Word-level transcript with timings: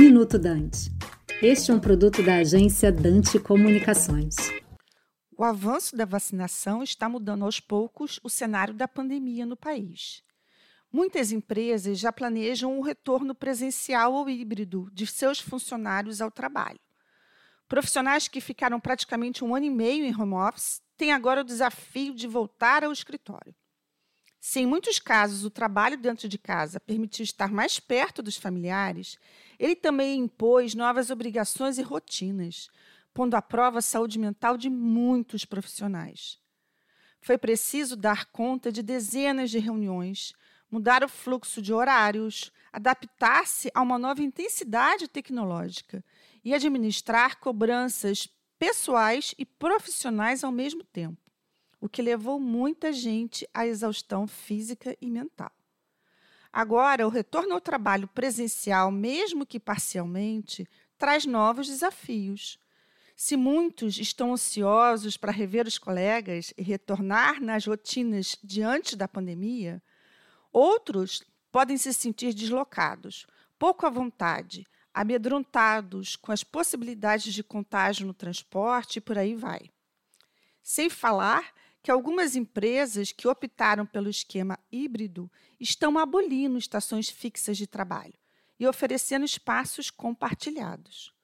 Minuto 0.00 0.38
Dante. 0.38 0.90
Este 1.42 1.70
é 1.70 1.74
um 1.74 1.78
produto 1.78 2.22
da 2.22 2.36
agência 2.36 2.90
Dante 2.90 3.38
Comunicações. 3.38 4.34
O 5.36 5.44
avanço 5.44 5.94
da 5.94 6.06
vacinação 6.06 6.82
está 6.82 7.06
mudando 7.06 7.44
aos 7.44 7.60
poucos 7.60 8.18
o 8.24 8.30
cenário 8.30 8.72
da 8.72 8.88
pandemia 8.88 9.44
no 9.44 9.58
país. 9.58 10.22
Muitas 10.90 11.32
empresas 11.32 11.98
já 11.98 12.10
planejam 12.10 12.78
o 12.78 12.82
retorno 12.82 13.34
presencial 13.34 14.14
ou 14.14 14.30
híbrido 14.30 14.88
de 14.90 15.06
seus 15.06 15.38
funcionários 15.38 16.22
ao 16.22 16.30
trabalho. 16.30 16.80
Profissionais 17.68 18.26
que 18.26 18.40
ficaram 18.40 18.80
praticamente 18.80 19.44
um 19.44 19.54
ano 19.54 19.66
e 19.66 19.70
meio 19.70 20.06
em 20.06 20.18
home 20.18 20.32
office 20.32 20.80
têm 20.96 21.12
agora 21.12 21.42
o 21.42 21.44
desafio 21.44 22.14
de 22.14 22.26
voltar 22.26 22.84
ao 22.84 22.90
escritório. 22.90 23.54
Se 24.50 24.58
em 24.58 24.66
muitos 24.66 24.98
casos 24.98 25.44
o 25.44 25.48
trabalho 25.48 25.96
dentro 25.96 26.28
de 26.28 26.36
casa 26.36 26.80
permitiu 26.80 27.22
estar 27.22 27.52
mais 27.52 27.78
perto 27.78 28.20
dos 28.20 28.36
familiares, 28.36 29.16
ele 29.60 29.76
também 29.76 30.18
impôs 30.18 30.74
novas 30.74 31.08
obrigações 31.08 31.78
e 31.78 31.82
rotinas, 31.82 32.68
pondo 33.14 33.36
à 33.36 33.42
prova 33.42 33.78
a 33.78 33.80
saúde 33.80 34.18
mental 34.18 34.56
de 34.56 34.68
muitos 34.68 35.44
profissionais. 35.44 36.36
Foi 37.20 37.38
preciso 37.38 37.94
dar 37.94 38.24
conta 38.24 38.72
de 38.72 38.82
dezenas 38.82 39.52
de 39.52 39.60
reuniões, 39.60 40.32
mudar 40.68 41.04
o 41.04 41.08
fluxo 41.08 41.62
de 41.62 41.72
horários, 41.72 42.50
adaptar-se 42.72 43.70
a 43.72 43.80
uma 43.80 44.00
nova 44.00 44.20
intensidade 44.20 45.06
tecnológica 45.06 46.04
e 46.44 46.52
administrar 46.52 47.38
cobranças 47.38 48.28
pessoais 48.58 49.32
e 49.38 49.46
profissionais 49.46 50.42
ao 50.42 50.50
mesmo 50.50 50.82
tempo 50.82 51.29
o 51.80 51.88
que 51.88 52.02
levou 52.02 52.38
muita 52.38 52.92
gente 52.92 53.48
à 53.54 53.66
exaustão 53.66 54.26
física 54.26 54.96
e 55.00 55.10
mental. 55.10 55.50
Agora, 56.52 57.06
o 57.06 57.10
retorno 57.10 57.54
ao 57.54 57.60
trabalho 57.60 58.08
presencial, 58.08 58.90
mesmo 58.90 59.46
que 59.46 59.60
parcialmente, 59.60 60.68
traz 60.98 61.24
novos 61.24 61.68
desafios. 61.68 62.58
Se 63.16 63.36
muitos 63.36 63.98
estão 63.98 64.32
ansiosos 64.32 65.16
para 65.16 65.32
rever 65.32 65.66
os 65.66 65.78
colegas 65.78 66.52
e 66.58 66.62
retornar 66.62 67.40
nas 67.40 67.66
rotinas 67.66 68.36
diante 68.42 68.96
da 68.96 69.06
pandemia, 69.06 69.82
outros 70.52 71.22
podem 71.52 71.76
se 71.76 71.92
sentir 71.92 72.34
deslocados, 72.34 73.26
pouco 73.58 73.86
à 73.86 73.90
vontade, 73.90 74.66
amedrontados 74.92 76.16
com 76.16 76.32
as 76.32 76.42
possibilidades 76.42 77.32
de 77.32 77.44
contágio 77.44 78.06
no 78.06 78.14
transporte 78.14 78.96
e 78.96 79.00
por 79.00 79.16
aí 79.16 79.36
vai. 79.36 79.70
Sem 80.62 80.90
falar 80.90 81.52
que 81.82 81.90
algumas 81.90 82.36
empresas 82.36 83.12
que 83.12 83.26
optaram 83.26 83.86
pelo 83.86 84.10
esquema 84.10 84.58
híbrido 84.70 85.30
estão 85.58 85.98
abolindo 85.98 86.58
estações 86.58 87.08
fixas 87.08 87.56
de 87.56 87.66
trabalho 87.66 88.14
e 88.58 88.66
oferecendo 88.66 89.24
espaços 89.24 89.90
compartilhados. 89.90 91.14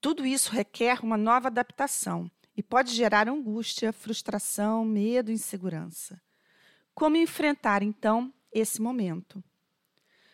Tudo 0.00 0.24
isso 0.24 0.50
requer 0.52 1.00
uma 1.02 1.18
nova 1.18 1.48
adaptação 1.48 2.30
e 2.56 2.62
pode 2.62 2.94
gerar 2.94 3.28
angústia, 3.28 3.92
frustração, 3.92 4.84
medo 4.84 5.30
e 5.30 5.34
insegurança. 5.34 6.20
Como 6.94 7.16
enfrentar, 7.16 7.82
então, 7.82 8.32
esse 8.50 8.80
momento? 8.80 9.44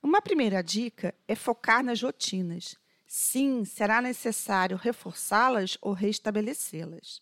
Uma 0.00 0.22
primeira 0.22 0.62
dica 0.62 1.12
é 1.26 1.34
focar 1.34 1.82
nas 1.82 2.00
rotinas. 2.00 2.76
Sim, 3.06 3.64
será 3.64 4.00
necessário 4.00 4.76
reforçá-las 4.76 5.76
ou 5.80 5.92
restabelecê-las. 5.92 7.20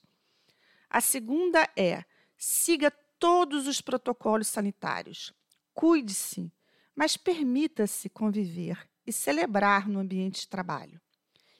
A 0.91 1.00
segunda 1.00 1.69
é 1.77 2.05
Siga 2.37 2.91
todos 3.19 3.67
os 3.67 3.81
protocolos 3.81 4.48
sanitários. 4.48 5.33
Cuide-se, 5.75 6.53
mas 6.95 7.17
permita-se 7.17 8.09
conviver 8.09 8.89
e 9.06 9.12
celebrar 9.12 9.89
no 9.89 10.01
ambiente 10.01 10.41
de 10.41 10.48
trabalho. 10.48 11.01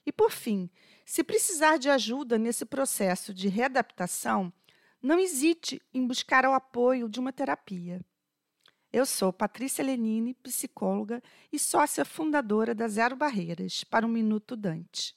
E, 0.05 0.13
por 0.13 0.31
fim, 0.31 0.71
se 1.05 1.25
precisar 1.25 1.79
de 1.79 1.89
ajuda 1.89 2.39
nesse 2.39 2.65
processo 2.65 3.35
de 3.35 3.49
readaptação, 3.49 4.53
não 5.03 5.19
hesite 5.19 5.81
em 5.93 6.07
buscar 6.07 6.45
o 6.47 6.53
apoio 6.53 7.09
de 7.09 7.21
uma 7.21 7.33
terapia. 7.33 8.01
Eu 8.97 9.05
sou 9.05 9.31
Patrícia 9.31 9.85
Lenine, 9.85 10.33
psicóloga 10.43 11.23
e 11.53 11.59
sócia 11.59 12.03
fundadora 12.03 12.75
da 12.75 12.89
Zero 12.89 13.15
Barreiras 13.15 13.85
para 13.85 14.07
o 14.07 14.09
Minuto 14.09 14.57
Dante. 14.57 15.15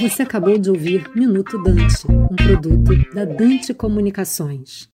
Você 0.00 0.24
acabou 0.24 0.58
de 0.58 0.68
ouvir 0.68 1.08
Minuto 1.14 1.62
Dante, 1.62 2.04
um 2.10 2.34
produto 2.34 3.14
da 3.14 3.24
Dante 3.24 3.72
Comunicações. 3.72 4.84